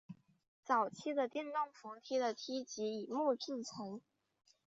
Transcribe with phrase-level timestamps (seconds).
[0.63, 4.01] 早期的电动扶梯的梯级以木制成。